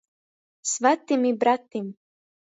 Svatim 0.69 1.27
i 1.31 1.33
bratim. 1.43 1.91